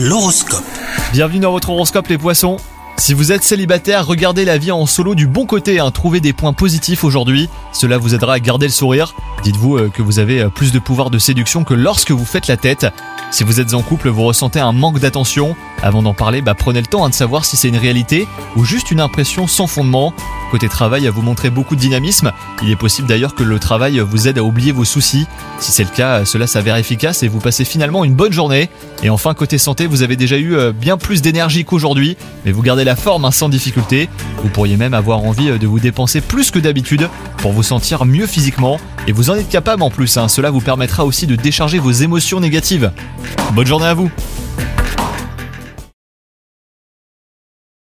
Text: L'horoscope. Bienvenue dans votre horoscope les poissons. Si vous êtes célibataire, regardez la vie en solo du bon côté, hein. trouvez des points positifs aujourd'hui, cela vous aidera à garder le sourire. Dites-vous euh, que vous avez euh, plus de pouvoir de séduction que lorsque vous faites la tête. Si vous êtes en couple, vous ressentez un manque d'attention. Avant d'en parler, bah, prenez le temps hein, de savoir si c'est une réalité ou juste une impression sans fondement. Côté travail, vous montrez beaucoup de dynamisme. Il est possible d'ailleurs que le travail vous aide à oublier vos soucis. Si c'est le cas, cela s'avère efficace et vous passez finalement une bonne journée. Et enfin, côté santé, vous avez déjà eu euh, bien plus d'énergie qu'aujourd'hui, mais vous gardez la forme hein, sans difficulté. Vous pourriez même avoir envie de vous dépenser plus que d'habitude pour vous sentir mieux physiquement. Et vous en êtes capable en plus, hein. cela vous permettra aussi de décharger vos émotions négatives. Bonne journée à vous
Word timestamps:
L'horoscope. 0.00 0.62
Bienvenue 1.10 1.40
dans 1.40 1.50
votre 1.50 1.70
horoscope 1.70 2.06
les 2.06 2.18
poissons. 2.18 2.58
Si 2.98 3.14
vous 3.14 3.32
êtes 3.32 3.42
célibataire, 3.42 4.06
regardez 4.06 4.44
la 4.44 4.56
vie 4.56 4.70
en 4.70 4.86
solo 4.86 5.16
du 5.16 5.26
bon 5.26 5.44
côté, 5.44 5.80
hein. 5.80 5.90
trouvez 5.90 6.20
des 6.20 6.32
points 6.32 6.52
positifs 6.52 7.02
aujourd'hui, 7.02 7.48
cela 7.72 7.98
vous 7.98 8.14
aidera 8.14 8.34
à 8.34 8.38
garder 8.38 8.66
le 8.66 8.72
sourire. 8.72 9.12
Dites-vous 9.42 9.76
euh, 9.76 9.88
que 9.88 10.00
vous 10.00 10.20
avez 10.20 10.42
euh, 10.42 10.50
plus 10.50 10.70
de 10.70 10.78
pouvoir 10.78 11.10
de 11.10 11.18
séduction 11.18 11.64
que 11.64 11.74
lorsque 11.74 12.12
vous 12.12 12.24
faites 12.24 12.46
la 12.46 12.56
tête. 12.56 12.86
Si 13.32 13.42
vous 13.42 13.58
êtes 13.58 13.74
en 13.74 13.82
couple, 13.82 14.08
vous 14.08 14.22
ressentez 14.22 14.60
un 14.60 14.70
manque 14.70 15.00
d'attention. 15.00 15.56
Avant 15.82 16.02
d'en 16.02 16.14
parler, 16.14 16.42
bah, 16.42 16.54
prenez 16.54 16.80
le 16.80 16.86
temps 16.86 17.04
hein, 17.04 17.08
de 17.08 17.14
savoir 17.14 17.44
si 17.44 17.56
c'est 17.56 17.68
une 17.68 17.76
réalité 17.76 18.26
ou 18.56 18.64
juste 18.64 18.90
une 18.90 19.00
impression 19.00 19.46
sans 19.46 19.66
fondement. 19.66 20.12
Côté 20.50 20.68
travail, 20.68 21.06
vous 21.08 21.22
montrez 21.22 21.50
beaucoup 21.50 21.76
de 21.76 21.80
dynamisme. 21.80 22.32
Il 22.62 22.70
est 22.70 22.76
possible 22.76 23.06
d'ailleurs 23.06 23.34
que 23.34 23.42
le 23.42 23.58
travail 23.58 24.00
vous 24.00 24.28
aide 24.28 24.38
à 24.38 24.42
oublier 24.42 24.72
vos 24.72 24.84
soucis. 24.84 25.26
Si 25.58 25.70
c'est 25.72 25.84
le 25.84 25.90
cas, 25.90 26.24
cela 26.24 26.46
s'avère 26.46 26.76
efficace 26.76 27.22
et 27.22 27.28
vous 27.28 27.38
passez 27.38 27.64
finalement 27.64 28.04
une 28.04 28.14
bonne 28.14 28.32
journée. 28.32 28.70
Et 29.02 29.10
enfin, 29.10 29.34
côté 29.34 29.58
santé, 29.58 29.86
vous 29.86 30.02
avez 30.02 30.16
déjà 30.16 30.38
eu 30.38 30.56
euh, 30.56 30.72
bien 30.72 30.96
plus 30.96 31.22
d'énergie 31.22 31.64
qu'aujourd'hui, 31.64 32.16
mais 32.44 32.52
vous 32.52 32.62
gardez 32.62 32.84
la 32.84 32.96
forme 32.96 33.24
hein, 33.24 33.30
sans 33.30 33.48
difficulté. 33.48 34.08
Vous 34.42 34.48
pourriez 34.48 34.76
même 34.76 34.94
avoir 34.94 35.22
envie 35.22 35.58
de 35.58 35.66
vous 35.66 35.80
dépenser 35.80 36.20
plus 36.20 36.50
que 36.50 36.58
d'habitude 36.58 37.08
pour 37.36 37.52
vous 37.52 37.62
sentir 37.62 38.04
mieux 38.04 38.26
physiquement. 38.26 38.80
Et 39.06 39.12
vous 39.12 39.30
en 39.30 39.34
êtes 39.34 39.48
capable 39.48 39.82
en 39.82 39.90
plus, 39.90 40.16
hein. 40.16 40.28
cela 40.28 40.50
vous 40.50 40.60
permettra 40.60 41.04
aussi 41.04 41.26
de 41.26 41.36
décharger 41.36 41.78
vos 41.78 41.92
émotions 41.92 42.40
négatives. 42.40 42.90
Bonne 43.52 43.66
journée 43.66 43.86
à 43.86 43.94
vous 43.94 44.10